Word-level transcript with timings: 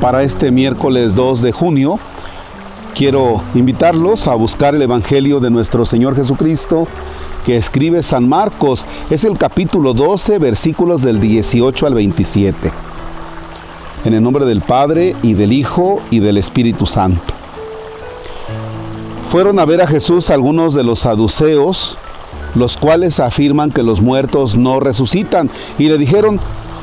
para 0.00 0.22
este 0.22 0.50
miércoles 0.50 1.14
2 1.14 1.42
de 1.42 1.52
junio. 1.52 1.98
Quiero 2.94 3.42
invitarlos 3.54 4.26
a 4.26 4.34
buscar 4.34 4.74
el 4.74 4.82
Evangelio 4.82 5.40
de 5.40 5.50
nuestro 5.50 5.84
Señor 5.84 6.16
Jesucristo 6.16 6.86
que 7.44 7.56
escribe 7.56 8.02
San 8.02 8.28
Marcos. 8.28 8.86
Es 9.10 9.24
el 9.24 9.36
capítulo 9.38 9.92
12, 9.92 10.38
versículos 10.38 11.02
del 11.02 11.20
18 11.20 11.86
al 11.86 11.94
27. 11.94 12.72
En 14.04 14.14
el 14.14 14.22
nombre 14.22 14.44
del 14.46 14.60
Padre 14.60 15.14
y 15.22 15.34
del 15.34 15.52
Hijo 15.52 16.00
y 16.10 16.20
del 16.20 16.38
Espíritu 16.38 16.86
Santo. 16.86 17.34
Fueron 19.30 19.58
a 19.58 19.64
ver 19.64 19.82
a 19.82 19.86
Jesús 19.86 20.30
algunos 20.30 20.74
de 20.74 20.84
los 20.84 21.00
saduceos, 21.00 21.98
los 22.54 22.76
cuales 22.76 23.20
afirman 23.20 23.70
que 23.70 23.82
los 23.82 24.00
muertos 24.00 24.56
no 24.56 24.80
resucitan, 24.80 25.50
y 25.78 25.88
le 25.88 25.98
dijeron, 25.98 26.40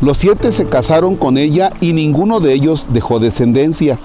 Los 0.00 0.18
siete 0.18 0.52
se 0.52 0.66
casaron 0.66 1.16
con 1.16 1.38
ella 1.38 1.70
y 1.80 1.92
ninguno 1.92 2.38
de 2.38 2.52
ellos 2.52 2.86
dejó 2.92 3.18
descendencia. 3.18 3.98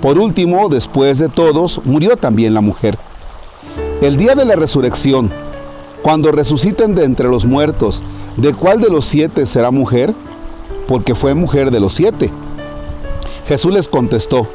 Por 0.00 0.16
último, 0.16 0.68
después 0.68 1.18
de 1.18 1.28
todos, 1.28 1.80
murió 1.84 2.16
también 2.16 2.54
la 2.54 2.60
mujer. 2.60 2.96
El 4.00 4.16
día 4.16 4.36
de 4.36 4.44
la 4.44 4.54
resurrección, 4.54 5.28
cuando 6.02 6.30
resuciten 6.30 6.94
de 6.94 7.02
entre 7.02 7.28
los 7.28 7.46
muertos, 7.46 8.00
¿de 8.36 8.54
cuál 8.54 8.80
de 8.80 8.90
los 8.90 9.06
siete 9.06 9.44
será 9.46 9.72
mujer? 9.72 10.14
Porque 10.86 11.16
fue 11.16 11.34
mujer 11.34 11.72
de 11.72 11.80
los 11.80 11.94
siete. 11.94 12.30
Jesús 13.48 13.72
les 13.72 13.88
contestó, 13.88 14.46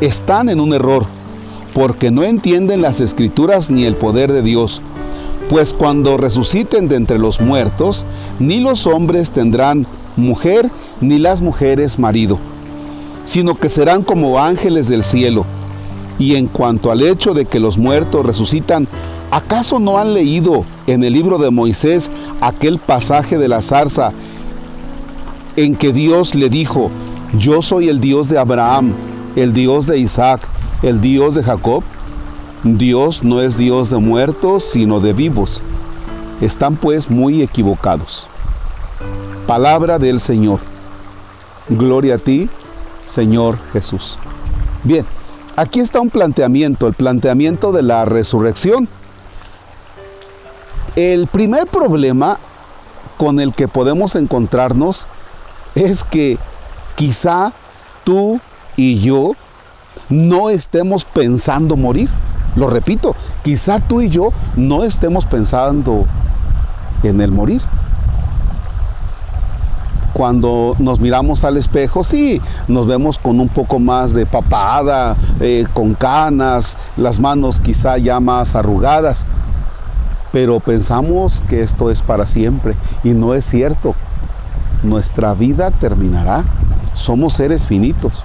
están 0.00 0.48
en 0.48 0.58
un 0.58 0.74
error, 0.74 1.06
porque 1.72 2.10
no 2.10 2.24
entienden 2.24 2.82
las 2.82 3.00
escrituras 3.00 3.70
ni 3.70 3.84
el 3.84 3.94
poder 3.94 4.32
de 4.32 4.42
Dios. 4.42 4.82
Pues 5.48 5.72
cuando 5.72 6.16
resuciten 6.16 6.88
de 6.88 6.96
entre 6.96 7.20
los 7.20 7.40
muertos, 7.40 8.04
ni 8.40 8.58
los 8.58 8.88
hombres 8.88 9.30
tendrán 9.30 9.86
mujer, 10.20 10.70
ni 11.00 11.18
las 11.18 11.42
mujeres 11.42 11.98
marido, 11.98 12.38
sino 13.24 13.54
que 13.54 13.68
serán 13.68 14.02
como 14.02 14.38
ángeles 14.38 14.88
del 14.88 15.04
cielo. 15.04 15.44
Y 16.18 16.36
en 16.36 16.46
cuanto 16.46 16.90
al 16.90 17.02
hecho 17.02 17.34
de 17.34 17.46
que 17.46 17.60
los 17.60 17.78
muertos 17.78 18.24
resucitan, 18.24 18.86
¿acaso 19.30 19.78
no 19.78 19.98
han 19.98 20.12
leído 20.12 20.64
en 20.86 21.02
el 21.02 21.12
libro 21.12 21.38
de 21.38 21.50
Moisés 21.50 22.10
aquel 22.40 22.78
pasaje 22.78 23.38
de 23.38 23.48
la 23.48 23.62
zarza 23.62 24.12
en 25.56 25.74
que 25.74 25.92
Dios 25.92 26.34
le 26.34 26.48
dijo, 26.48 26.90
yo 27.38 27.62
soy 27.62 27.88
el 27.88 28.00
Dios 28.00 28.28
de 28.28 28.38
Abraham, 28.38 28.92
el 29.36 29.52
Dios 29.52 29.86
de 29.86 29.98
Isaac, 29.98 30.46
el 30.82 31.00
Dios 31.00 31.34
de 31.34 31.42
Jacob? 31.42 31.82
Dios 32.62 33.24
no 33.24 33.40
es 33.40 33.56
Dios 33.56 33.88
de 33.88 33.96
muertos, 33.96 34.64
sino 34.64 35.00
de 35.00 35.14
vivos. 35.14 35.62
Están 36.42 36.76
pues 36.76 37.10
muy 37.10 37.40
equivocados. 37.42 38.26
Palabra 39.50 39.98
del 39.98 40.20
Señor. 40.20 40.60
Gloria 41.68 42.14
a 42.14 42.18
ti, 42.18 42.48
Señor 43.04 43.58
Jesús. 43.72 44.16
Bien, 44.84 45.04
aquí 45.56 45.80
está 45.80 46.00
un 46.00 46.08
planteamiento, 46.08 46.86
el 46.86 46.94
planteamiento 46.94 47.72
de 47.72 47.82
la 47.82 48.04
resurrección. 48.04 48.86
El 50.94 51.26
primer 51.26 51.66
problema 51.66 52.38
con 53.18 53.40
el 53.40 53.52
que 53.52 53.66
podemos 53.66 54.14
encontrarnos 54.14 55.06
es 55.74 56.04
que 56.04 56.38
quizá 56.94 57.52
tú 58.04 58.38
y 58.76 59.00
yo 59.00 59.32
no 60.08 60.48
estemos 60.48 61.04
pensando 61.04 61.76
morir. 61.76 62.08
Lo 62.54 62.68
repito, 62.68 63.16
quizá 63.42 63.80
tú 63.80 64.00
y 64.00 64.10
yo 64.10 64.32
no 64.54 64.84
estemos 64.84 65.26
pensando 65.26 66.06
en 67.02 67.20
el 67.20 67.32
morir 67.32 67.60
cuando 70.12 70.74
nos 70.78 71.00
miramos 71.00 71.44
al 71.44 71.56
espejo, 71.56 72.04
sí, 72.04 72.40
nos 72.68 72.86
vemos 72.86 73.18
con 73.18 73.40
un 73.40 73.48
poco 73.48 73.78
más 73.78 74.12
de 74.12 74.26
papada, 74.26 75.16
eh, 75.40 75.66
con 75.72 75.94
canas, 75.94 76.76
las 76.96 77.18
manos 77.18 77.60
quizá 77.60 77.98
ya 77.98 78.20
más 78.20 78.54
arrugadas, 78.54 79.24
pero 80.32 80.60
pensamos 80.60 81.42
que 81.48 81.62
esto 81.62 81.90
es 81.90 82.02
para 82.02 82.26
siempre 82.26 82.74
y 83.04 83.10
no 83.10 83.34
es 83.34 83.44
cierto. 83.44 83.94
Nuestra 84.82 85.34
vida 85.34 85.70
terminará. 85.70 86.44
Somos 86.94 87.34
seres 87.34 87.66
finitos. 87.66 88.24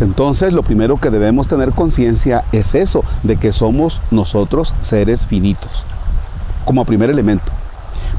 Entonces 0.00 0.52
lo 0.52 0.62
primero 0.62 0.96
que 0.98 1.10
debemos 1.10 1.48
tener 1.48 1.72
conciencia 1.72 2.44
es 2.52 2.74
eso, 2.74 3.02
de 3.22 3.36
que 3.36 3.52
somos 3.52 4.00
nosotros 4.10 4.74
seres 4.80 5.26
finitos, 5.26 5.84
como 6.64 6.84
primer 6.84 7.10
elemento. 7.10 7.50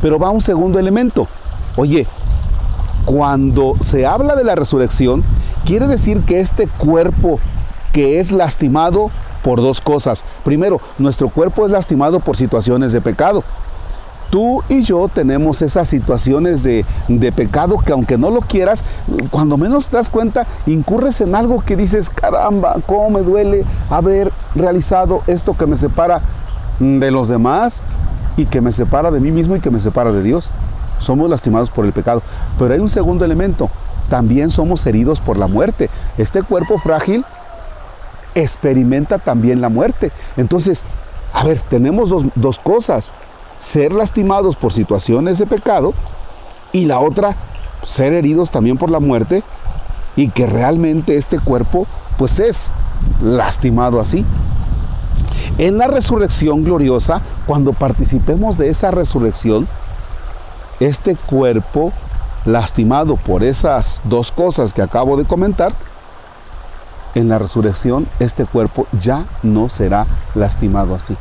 Pero 0.01 0.19
va 0.19 0.29
un 0.29 0.41
segundo 0.41 0.79
elemento. 0.79 1.27
Oye, 1.79 2.07
cuando 3.05 3.75
se 3.79 4.05
habla 4.05 4.35
de 4.35 4.43
la 4.43 4.53
resurrección, 4.53 5.23
quiere 5.63 5.87
decir 5.87 6.23
que 6.23 6.41
este 6.41 6.67
cuerpo 6.67 7.39
que 7.93 8.19
es 8.19 8.33
lastimado 8.33 9.11
por 9.45 9.61
dos 9.61 9.79
cosas. 9.79 10.25
Primero, 10.43 10.81
nuestro 10.97 11.29
cuerpo 11.29 11.65
es 11.65 11.71
lastimado 11.71 12.19
por 12.19 12.35
situaciones 12.35 12.91
de 12.91 12.99
pecado. 12.99 13.45
Tú 14.29 14.61
y 14.67 14.81
yo 14.81 15.07
tenemos 15.07 15.61
esas 15.61 15.87
situaciones 15.87 16.63
de, 16.63 16.83
pecado 17.33 17.77
que 17.77 17.93
aunque 17.93 18.17
no 18.17 18.29
lo 18.29 18.41
quieras, 18.41 18.83
cuando 19.31 19.55
menos 19.55 19.87
te 19.87 19.95
das 19.95 20.09
cuenta, 20.09 20.47
incurres 20.67 21.21
en 21.21 21.33
algo 21.33 21.61
que 21.61 21.77
dices, 21.77 22.09
caramba, 22.09 22.75
cómo 22.87 23.09
me 23.09 23.21
duele 23.21 23.63
haber 23.89 24.33
realizado 24.53 25.21
esto 25.27 25.55
que 25.55 25.65
me 25.65 25.77
separa 25.77 26.19
de 26.79 27.09
los 27.09 27.29
demás 27.29 27.83
y 28.35 28.47
que 28.47 28.59
me 28.59 28.73
separa 28.73 29.11
de 29.11 29.21
mí 29.21 29.31
mismo 29.31 29.55
y 29.55 29.61
que 29.61 29.71
me 29.71 29.79
separa 29.79 30.11
de 30.11 30.21
Dios 30.23 30.51
somos 30.99 31.29
lastimados 31.29 31.69
por 31.69 31.85
el 31.85 31.91
pecado. 31.91 32.21
Pero 32.57 32.73
hay 32.73 32.79
un 32.79 32.89
segundo 32.89 33.25
elemento, 33.25 33.69
también 34.09 34.49
somos 34.49 34.85
heridos 34.85 35.19
por 35.19 35.37
la 35.37 35.47
muerte. 35.47 35.89
Este 36.17 36.43
cuerpo 36.43 36.77
frágil 36.79 37.25
experimenta 38.35 39.17
también 39.17 39.61
la 39.61 39.69
muerte. 39.69 40.11
Entonces, 40.37 40.83
a 41.33 41.43
ver, 41.43 41.59
tenemos 41.59 42.09
dos, 42.35 42.59
cosas, 42.59 43.11
ser 43.59 43.91
lastimados 43.91 44.55
por 44.55 44.73
situaciones 44.73 45.37
de 45.37 45.45
pecado 45.45 45.93
y 46.71 46.85
la 46.85 46.99
otra, 46.99 47.35
ser 47.83 48.13
heridos 48.13 48.51
también 48.51 48.77
por 48.77 48.89
la 48.89 48.99
muerte 48.99 49.43
y 50.15 50.29
que 50.29 50.47
realmente 50.47 51.15
este 51.15 51.39
cuerpo 51.39 51.87
pues 52.17 52.39
es 52.39 52.71
lastimado 53.21 53.99
así. 53.99 54.25
En 55.57 55.77
la 55.77 55.87
resurrección 55.87 56.63
gloriosa, 56.63 57.21
cuando 57.45 57.73
participemos 57.73 58.57
de 58.57 58.69
esa 58.69 58.91
resurrección, 58.91 59.67
este 60.79 61.15
cuerpo 61.15 61.91
lastimado 62.45 63.15
por 63.15 63.43
esas 63.43 64.01
dos 64.05 64.31
cosas 64.31 64.73
que 64.73 64.81
acabo 64.81 65.17
de 65.17 65.25
comentar, 65.25 65.73
en 67.15 67.27
la 67.27 67.39
resurrección 67.39 68.07
este 68.19 68.45
cuerpo 68.45 68.87
ya 68.99 69.25
no 69.43 69.69
será 69.69 70.05
lastimado 70.35 70.95
así. 70.95 71.15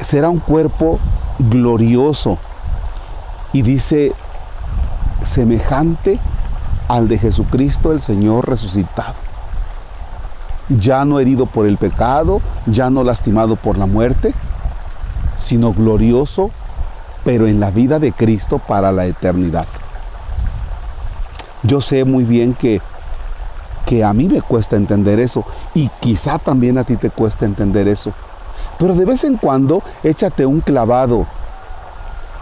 Será 0.00 0.28
un 0.28 0.40
cuerpo 0.40 0.98
glorioso 1.38 2.38
y 3.52 3.62
dice 3.62 4.12
semejante 5.24 6.18
al 6.88 7.08
de 7.08 7.18
Jesucristo 7.18 7.92
el 7.92 8.00
Señor 8.00 8.48
resucitado. 8.48 9.14
Ya 10.68 11.04
no 11.04 11.20
herido 11.20 11.46
por 11.46 11.66
el 11.66 11.76
pecado, 11.76 12.40
ya 12.66 12.90
no 12.90 13.04
lastimado 13.04 13.56
por 13.56 13.78
la 13.78 13.86
muerte, 13.86 14.34
sino 15.36 15.72
glorioso 15.72 16.50
pero 17.26 17.48
en 17.48 17.58
la 17.58 17.72
vida 17.72 17.98
de 17.98 18.12
Cristo 18.12 18.60
para 18.60 18.92
la 18.92 19.04
eternidad. 19.04 19.66
Yo 21.64 21.80
sé 21.80 22.04
muy 22.04 22.22
bien 22.22 22.54
que, 22.54 22.80
que 23.84 24.04
a 24.04 24.14
mí 24.14 24.28
me 24.28 24.40
cuesta 24.40 24.76
entender 24.76 25.18
eso 25.18 25.44
y 25.74 25.90
quizá 25.98 26.38
también 26.38 26.78
a 26.78 26.84
ti 26.84 26.94
te 26.94 27.10
cuesta 27.10 27.44
entender 27.44 27.88
eso. 27.88 28.12
Pero 28.78 28.94
de 28.94 29.04
vez 29.04 29.24
en 29.24 29.38
cuando 29.38 29.82
échate 30.04 30.46
un 30.46 30.60
clavado 30.60 31.26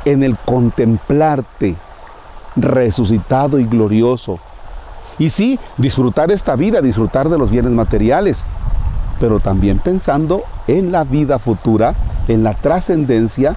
en 0.04 0.22
el 0.22 0.36
contemplarte 0.36 1.76
resucitado 2.54 3.58
y 3.58 3.64
glorioso. 3.64 4.38
Y 5.19 5.31
sí, 5.31 5.58
disfrutar 5.78 6.31
esta 6.31 6.56
vida, 6.56 6.82
disfrutar 6.82 7.31
de 7.31 7.38
los 7.38 7.50
bienes 7.50 7.72
materiales, 7.72 8.44
pero 9.19 9.40
también 9.40 9.78
pensando 9.78 10.42
en 10.66 10.92
la 10.92 11.04
vida 11.04 11.38
futura, 11.38 11.94
en 12.28 12.44
la 12.44 12.52
trascendencia 12.52 13.56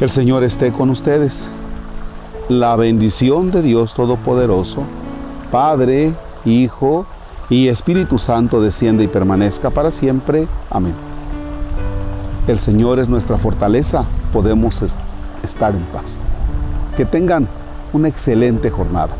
El 0.00 0.10
Señor 0.10 0.44
esté 0.44 0.70
con 0.70 0.90
ustedes. 0.90 1.48
La 2.48 2.76
bendición 2.76 3.50
de 3.50 3.62
Dios 3.62 3.94
Todopoderoso, 3.94 4.84
Padre, 5.50 6.14
Hijo 6.44 7.04
y 7.50 7.66
Espíritu 7.66 8.16
Santo 8.16 8.62
desciende 8.62 9.02
y 9.02 9.08
permanezca 9.08 9.70
para 9.70 9.90
siempre. 9.90 10.46
Amén. 10.70 10.94
El 12.46 12.60
Señor 12.60 13.00
es 13.00 13.08
nuestra 13.08 13.38
fortaleza, 13.38 14.04
podemos 14.32 14.82
estar 15.42 15.74
en 15.74 15.82
paz. 15.92 16.16
Que 16.96 17.04
tengan 17.04 17.48
una 17.92 18.06
excelente 18.06 18.70
jornada. 18.70 19.10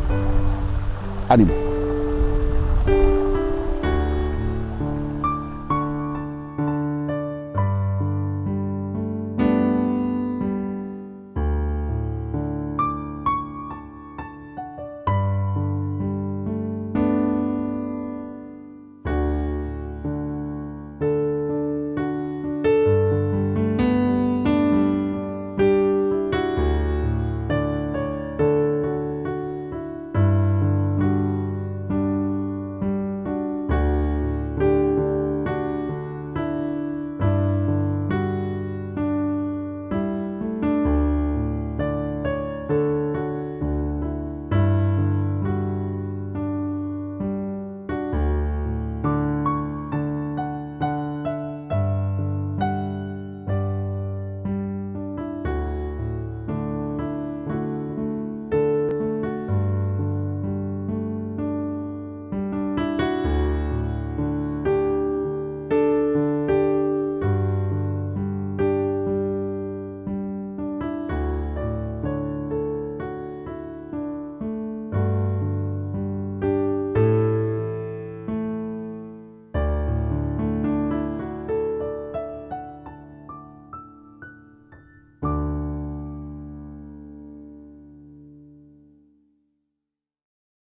Ánimo. 1.29 1.68